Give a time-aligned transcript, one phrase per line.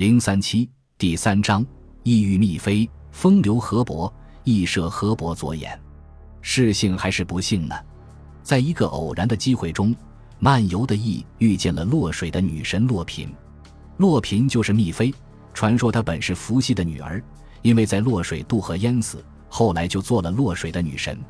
[0.00, 1.62] 零三七第三章，
[2.04, 4.10] 意欲密妃，风流河伯，
[4.44, 5.78] 亦设河伯左眼，
[6.40, 7.74] 是幸还是不幸呢？
[8.42, 9.94] 在一个偶然的机会中，
[10.38, 13.28] 漫游的意遇见了落水的女神洛嫔。
[13.98, 15.12] 洛嫔就是密妃，
[15.52, 17.22] 传说她本是伏羲的女儿，
[17.60, 21.20] 因为在落水渡河淹死，后来就做了落水的女神。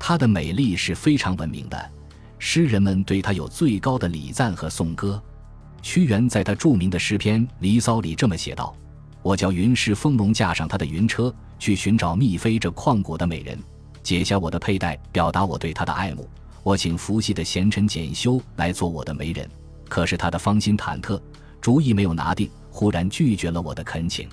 [0.00, 1.90] 她的美丽是非常闻名的，
[2.40, 5.22] 诗人们对她有最高的礼赞和颂歌。
[5.82, 8.74] 屈原在他著名的诗篇《离骚》里这么写道
[9.22, 13.58] ：“我叫云师风龙驾上他的云车，去寻找密妃这旷古的美人，
[14.02, 16.28] 解下我的佩戴，表达我对她的爱慕。
[16.62, 19.48] 我请伏羲的贤臣简修来做我的媒人，
[19.88, 21.18] 可是他的芳心忐忑，
[21.60, 24.28] 主意没有拿定，忽然拒绝了我的恳请。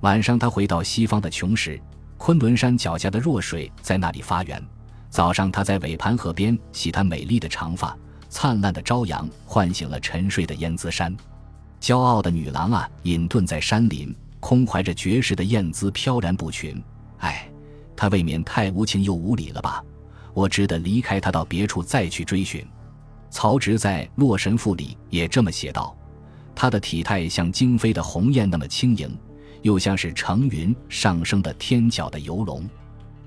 [0.00, 1.80] 晚上，他回到西方的穷时，
[2.18, 4.62] 昆仑山脚下的弱水在那里发源。
[5.08, 7.96] 早上，他在尾盘河边洗她美丽的长发。”
[8.34, 11.16] 灿烂的朝阳唤醒了沉睡的燕姿山，
[11.80, 16.82] 骄傲的女郎啊，隐遁在山林，空怀着绝世的艳姿飘然不群。
[17.18, 17.48] 唉，
[17.94, 19.80] 她未免太无情又无礼了吧？
[20.34, 22.66] 我只得离开她，到别处再去追寻。
[23.30, 25.96] 曹植在《洛神赋》里也这么写道：
[26.56, 29.16] 她的体态像惊飞的鸿雁那么轻盈，
[29.62, 32.68] 又像是乘云上升的天角的游龙。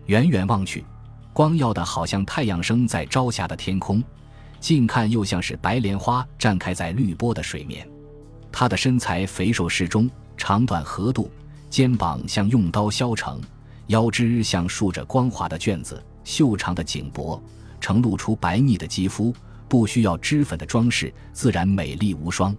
[0.07, 0.83] 远远望去，
[1.31, 4.03] 光耀的好像太阳升在朝霞的天空。
[4.59, 7.87] 近看又像是白莲花绽开在绿波的水面，
[8.51, 11.31] 她的身材肥瘦适中，长短合度，
[11.69, 13.39] 肩膀像用刀削成，
[13.87, 17.41] 腰肢像竖着光滑的卷子，修长的颈脖
[17.79, 19.33] 呈露出白腻的肌肤，
[19.69, 22.55] 不需要脂粉的装饰，自然美丽无双。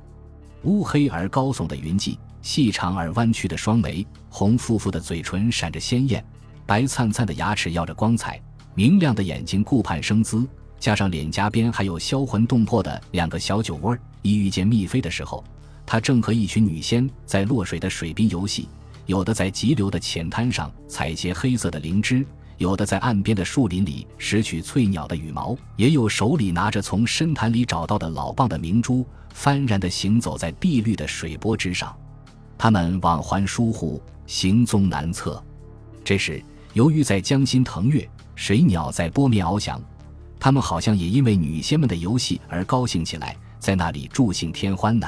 [0.62, 6.24] 乌黑而高耸的云髻，细长而弯曲的双眉，红扑扑的嘴唇闪着鲜艳，
[6.64, 8.40] 白灿灿的牙齿耀着光彩，
[8.74, 10.46] 明亮的眼睛顾盼生姿。
[10.80, 15.42] 加上脸颊边还有销魂动魄的两个小酒窝一遇见蜜妃的时候，
[15.84, 18.68] 他正和一群女仙在落水的水滨游戏，
[19.06, 22.24] 有的在急流的浅滩上采撷黑色的灵芝，
[22.58, 31.96] 有的在岸边的树林里拾取翠鸟的羽毛，也有手里拿着从深潭里找到的老蚌的明珠，幡然地行走在碧绿的水波之上。
[32.56, 35.42] 他们往还疏忽，行踪难测。
[36.04, 39.80] 这时，由于在江心腾跃，水鸟在波面翱翔。
[40.40, 45.06] 他们好像也因为女仙们的游戏而高兴起来，在那里助兴添欢呢。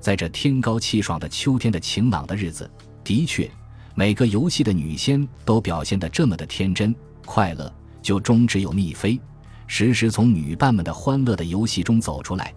[0.00, 2.70] 在这天高气爽的秋天的晴朗的日子，
[3.02, 3.50] 的确，
[3.94, 7.72] 每个游戏的女仙都表现得这么的天真快乐，
[8.02, 9.20] 就终只有蜜妃，
[9.66, 12.52] 时时从女伴们的欢乐的游戏中走出来，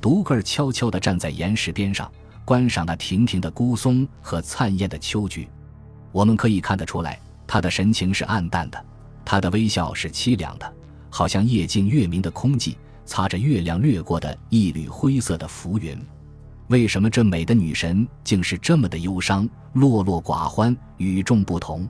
[0.00, 2.10] 独个儿悄悄地站在岩石边上，
[2.44, 5.48] 观赏那亭亭的孤松和灿艳的秋菊。
[6.12, 8.84] 我们可以看得出来，她的神情是暗淡的，
[9.24, 10.72] 她的微笑是凄凉的。
[11.14, 12.74] 好像夜静月明的空寂，
[13.04, 15.94] 擦着月亮掠过的一缕灰色的浮云。
[16.68, 21.86] 为什么这美的女神竟是这么的忧伤、落落寡欢、与众不同？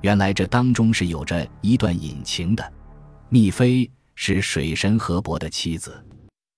[0.00, 2.72] 原来这当中是有着一段隐情的。
[3.28, 6.00] 蜜妃是水神河伯的妻子，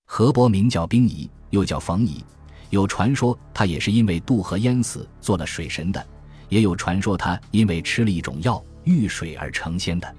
[0.05, 2.23] 河伯名叫冰仪，又叫冯仪。
[2.69, 6.05] 有传说他也是因为渡河淹死做了水神的，
[6.49, 10.15] 也有传说他因为吃了一种药遇水而成仙的。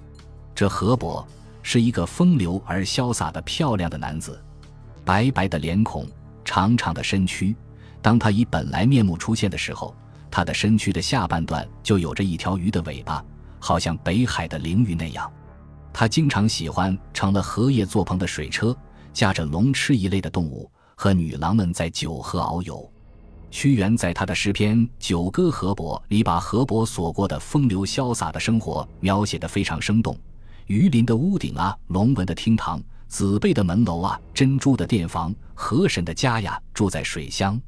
[0.52, 1.24] 这河伯。
[1.68, 4.40] 是一个风流而潇洒的漂亮的男子，
[5.04, 6.06] 白白的脸孔，
[6.44, 7.56] 长长的身躯。
[8.00, 9.92] 当他以本来面目出现的时候，
[10.30, 13.20] 他的身躯的下半段就有着一条鱼的尾巴，
[13.58, 15.28] 好像北海的灵鱼那样。
[15.92, 18.74] 他经常喜欢乘了荷叶作棚的水车，
[19.12, 22.88] 驾着龙螭一类的动物，和女郎们在九河遨游。
[23.50, 30.16] 屈原在他的诗篇《九歌·河伯》里，把河伯所过的风流潇洒的生活描写得非常生动。
[30.66, 37.60] 鱼鳞的屋顶啊，龙纹的厅堂，紫贝的门楼啊，珍珠的殿房，河神的家呀，住在水乡。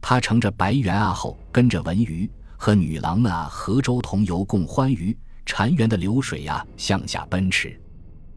[0.00, 5.16] 他乘着白猿啊后，跟着文鱼和女郎们啊，河舟同游，共欢愉。
[5.46, 7.78] 潺湲的流水呀，向下奔驰，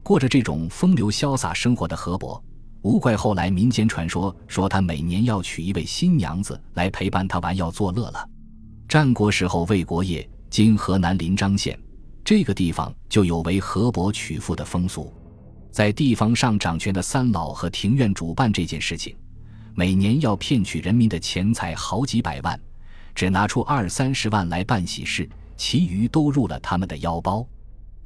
[0.03, 2.41] 过着这种风流潇洒生活的河伯，
[2.81, 8.29] 无怪后来民间传说说他每年要娶一位新娘子来陪伴他玩药作乐了。
[8.89, 11.79] 战国时候，魏国业（今河南临漳县）。
[12.27, 15.13] 这个地方就有为河伯娶妇的风俗，
[15.71, 19.15] 在地方上掌权的三老和庭院主办这件事情，
[19.73, 22.59] 每年要骗取人民的钱财好几百万，
[23.15, 27.47] 只拿出二三十万来办喜事，其余都入了他们的腰包。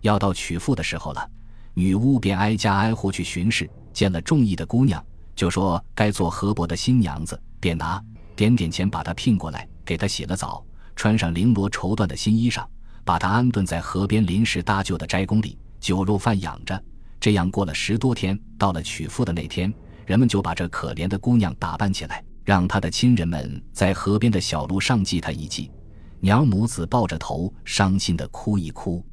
[0.02, 1.28] 要到娶妇的时候了，
[1.74, 5.04] 女巫便挨家挨户去巡视，见了中意的姑娘，
[5.36, 8.00] 就说该做河伯的新娘子，便拿
[8.36, 10.64] 点点钱把她聘过来，给她洗了澡，
[10.96, 12.64] 穿上绫罗绸缎的新衣裳。
[13.03, 16.81] 把他安顿在河边临时搭救的斋宫里，酒肉饭养着。
[17.19, 19.71] 这样过了十多天，到了娶妇的那天，
[20.06, 25.69] 人们就把这可怜的姑娘打扮起来，让她的亲人们在河边的小路上祭她一祭，
[26.19, 29.06] 娘母子抱着头伤心的哭一哭，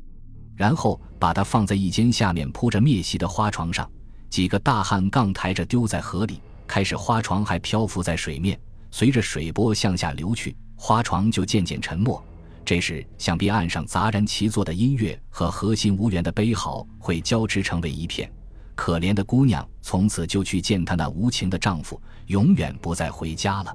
[0.57, 3.91] 然后把他放在一间下面铺着篾席的花床上，
[4.31, 8.59] 几个大汉杠抬着丢在河里，开始花床还漂浮在水面，
[8.91, 12.23] 随着水波向下流去，花床就渐渐沉没。
[12.69, 18.31] 这时，想必岸上杂然齐作的音乐和和心无缘的悲嚎会交织成为一片。
[18.75, 23.75] 可怜的姑娘从此就去见她那无情的丈夫，永远不再回家了。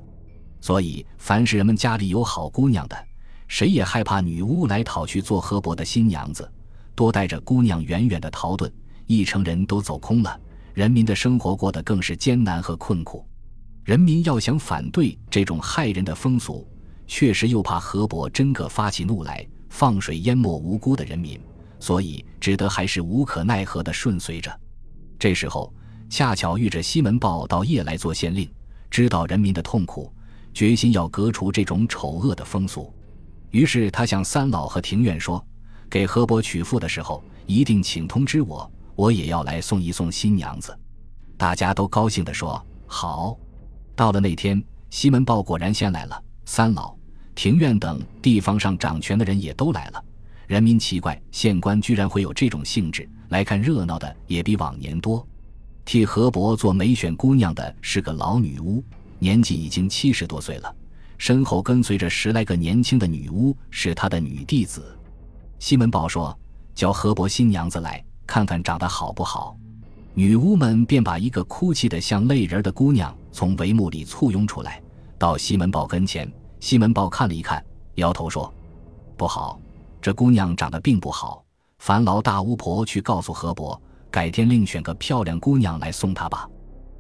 [0.61, 2.95] 所以，凡是人们家里有好姑娘的，
[3.47, 6.47] 谁也害怕女巫来讨去做河伯的新娘子，
[6.93, 8.71] 多带着姑娘远远的逃遁。
[9.07, 10.39] 一城人都走空了，
[10.75, 13.25] 人民的生活过得更是艰难和困苦。
[13.85, 16.69] 人民要想反对这种害人的风俗。
[17.07, 21.39] 确实又怕河伯真个发起怒来，放水淹没无辜的人民，
[21.79, 24.59] 所以只得还是无可奈何的顺随着。
[25.19, 25.73] 这时候
[26.09, 28.49] 恰巧遇着西门豹到夜来做县令，
[28.89, 30.11] 知道人民的痛苦，
[30.53, 32.93] 决心要革除这种丑恶的风俗。
[33.51, 35.45] 于是他向三老和庭院说
[35.89, 40.77] ：“给河伯娶妇的时候，一定请通知我，我也要来送一送新娘子。”
[41.37, 43.37] 大家都高兴地说：“好。”
[43.95, 46.23] 到了那天，西门豹果然先来了。
[46.55, 46.95] 三老、
[47.33, 50.05] 庭院等地方上掌权的人也都来了。
[50.45, 55.27] 人民奇怪，县官居然会有这种兴致来看热闹的，也比往年多。
[55.83, 58.83] 替何伯做媒选姑娘的是个老女巫，
[59.17, 60.71] 年纪已经七十多岁了，
[61.17, 64.95] 身后跟随着十来个年轻的女巫，是她的女弟子。
[65.57, 66.37] 西门豹说
[66.75, 69.57] ：“叫何伯新娘子来看看长得好不好。”
[70.13, 74.79] 女巫们便把一个哭泣的像泪人的姑娘从帷幕里簇拥出来。
[75.15, 76.29] 到西门豹跟前，
[76.63, 77.61] 西门豹看了一看，
[77.95, 78.51] 摇头说
[79.17, 79.59] ：“不好，
[80.01, 81.43] 这姑娘长得并不好。
[81.79, 83.79] 烦劳大巫婆去告诉河伯，
[84.09, 86.47] 改天另选个漂亮姑娘来送她吧。”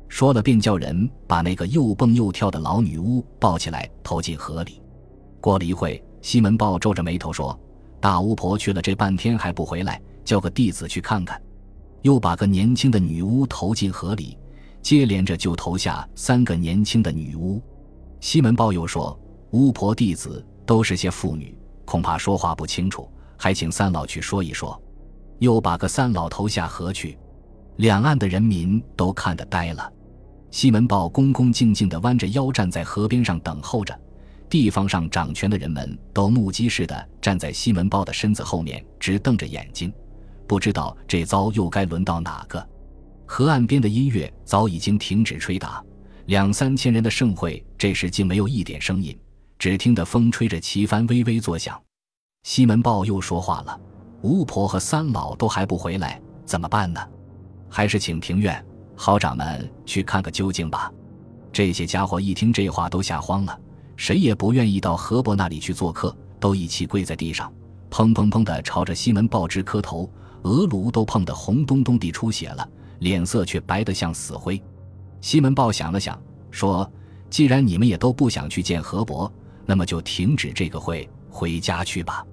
[0.09, 4.81] 说了，便叫人把那个又蹦又跳的老女巫抱起来投进河里。
[5.39, 7.57] 过了一会，西门豹皱着眉头说
[8.01, 11.41] ：“大巫婆去了这半天还不回来，叫个弟子去看看。”
[12.03, 14.37] 又把个年轻的女巫投进河里，
[14.81, 17.61] 接连着就投下三个年轻的女巫。
[18.19, 19.17] 西门豹又说
[19.53, 21.55] ：“巫婆弟子都是些妇女，
[21.85, 23.07] 恐怕说话不清楚，
[23.37, 24.79] 还请三老去说一说。”
[25.37, 27.17] 又把个三老头下河去，
[27.75, 29.91] 两岸的人民都看得呆了。
[30.49, 33.99] 西门豹恭恭敬敬地弯着腰站在河边上等候着，
[34.49, 39.93] 地方上掌权的人们都目击似的站在西门豹的身子后面，直瞪着眼睛，
[40.47, 42.65] 不知道这遭又该轮到哪个。
[43.25, 45.83] 河岸边的音乐早已经停止吹打。
[46.27, 49.17] 两三千人的盛会，这时竟没有一点声音，
[49.63, 51.81] 只听得风吹着旗帆微微作响。
[52.43, 53.79] 西门豹又说话了
[54.21, 56.99] ：“巫婆和三老都还不回来，怎么办呢？
[57.69, 58.61] 还是请庭院
[58.93, 60.91] 好长们去看个究竟吧。”
[61.53, 63.57] 这些家伙一听这话，都吓慌了，
[63.95, 67.49] 谁也不愿意到河伯那里去做客，都一起跪在地上，
[67.89, 70.11] 砰砰砰地朝着西门豹直磕头，
[70.41, 72.67] 额颅都碰得红咚咚地出血了，
[72.99, 74.61] 脸色却白得像死灰。
[75.21, 76.21] 西门豹想了想，
[76.51, 76.91] 说
[77.31, 79.31] ：“既然你们也都不想去见河伯，
[79.65, 82.25] 那么就停止这个会，回家去吧。”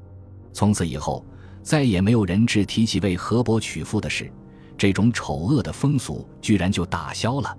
[0.52, 1.24] 从此以后，
[1.62, 4.30] 再也没有人质提起为河伯娶妇的事，
[4.76, 7.56] 这种丑恶的风俗居然就打消了。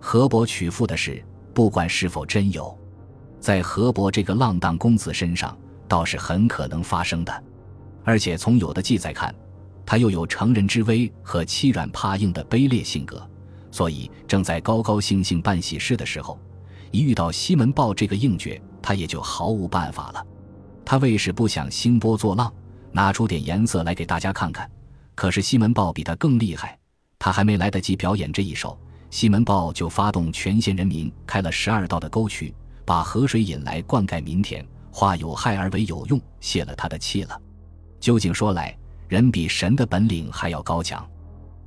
[0.00, 1.24] 河伯娶妇的事，
[1.54, 2.76] 不管是否真有，
[3.38, 5.56] 在河伯这个浪荡公子身上，
[5.86, 7.44] 倒是很可能发生的。
[8.02, 9.34] 而且从有的记载看，
[9.86, 13.26] 他又有成人之危和欺软怕硬的卑劣性格。
[13.70, 16.38] 所以，正在高高兴兴办喜事的时候，
[16.90, 20.22] 一遇到西门豹这个硬角，他也就毫无办法了。
[20.84, 22.52] 他为是不想兴波作浪，
[22.92, 24.70] 拿出点颜色来给大家看看。
[25.14, 26.78] 可是西门豹比他更厉害，
[27.18, 34.62] 他还没来得及表演这一手，西门豹就发动全县人民开了十二道的沟渠，把河水引来灌溉民田，
[34.92, 37.40] 化有害而为有用，泄了他的气了。
[37.98, 38.76] 究竟说来，
[39.08, 41.02] 人比神的本领还要高强。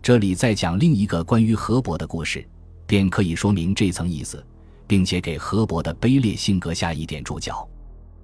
[0.04, 2.48] 这里再讲另一个关于河伯的故事，
[2.86, 4.46] 便可以说明这层意思，
[4.88, 7.68] 并且给河伯的卑劣性格下一点注脚。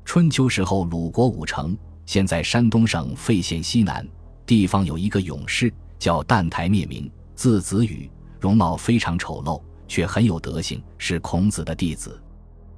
[0.05, 4.07] 春秋时候，鲁国武城现在山东省费县西南
[4.45, 12.21] 地方有一个勇士，叫澹台灭明，字子羽，容貌非常丑陋，却很有德行，是孔子的弟子。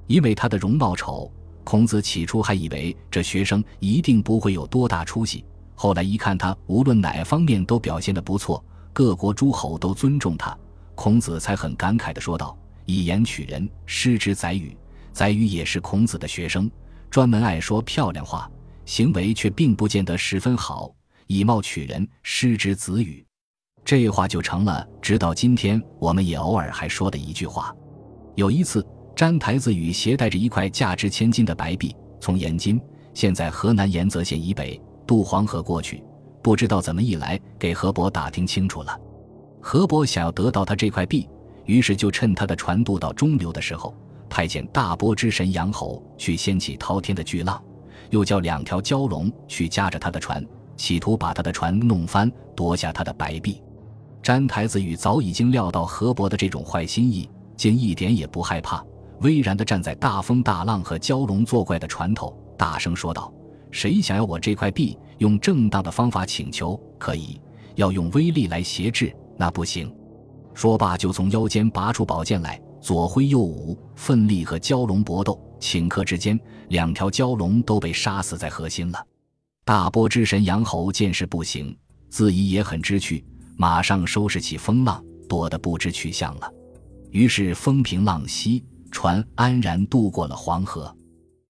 [0.06, 1.30] 因为他的容貌丑，
[1.64, 8.64] 孔子起初还以为这学生一定不会有多大出息，后来一看他无论哪方面都表现得不错。
[8.92, 10.56] 各国诸侯都尊重他，
[10.94, 14.74] 孔子才很感慨地说道：“以言取人，失之宰予。
[15.12, 16.70] 宰予也是孔子的学生，
[17.10, 18.50] 专门爱说漂亮话，
[18.84, 20.90] 行为却并不见得十分好。
[21.26, 23.24] 以貌取人，失之子羽。”
[23.84, 27.74] 这话就成了，直到今天我们也偶尔还说的一句话。
[28.34, 32.80] 有一次，詹台子宇携带着一块价值千金的白璧，从延津
[33.14, 36.02] （现在河南延泽县以北）渡黄河过去，
[36.42, 39.00] 不知道怎么一来，给河伯打听清楚了。
[39.62, 41.28] 河伯想要得到他这块璧，
[41.66, 43.94] 于是就趁他的船渡到中流的时候，
[44.28, 47.62] 派遣大波之神杨侯去掀起滔天的巨浪，
[48.10, 50.44] 又叫两条蛟龙去夹着他的船，
[50.76, 53.62] 企图把他的船弄翻，夺下他的白璧。
[54.22, 58.84] 詹台子宇早已经料到河伯的这种坏心意，竟一点也不害怕。
[59.20, 63.32] 巍然地站在大风大浪和蛟龙作怪的船头，大声说道
[63.70, 64.98] ：“谁想要我这块璧？
[65.18, 67.40] 用正当的方法请求可以，
[67.76, 69.90] 要用威力来挟制那不行。”
[70.56, 75.38] 说罢，就从腰间拔出宝剑来，左挥右舞，奋力和蛟龙搏斗。
[75.60, 79.06] 顷刻之间，两条蛟龙都被杀死在河心了。
[79.66, 81.76] 大波之神杨侯见势不行，
[82.08, 83.22] 自疑也很知趣，
[83.58, 86.50] 马上收拾起风浪，躲得不知去向了。
[87.10, 88.64] 于是风平浪息。
[88.92, 90.96] 船安然渡过了黄河。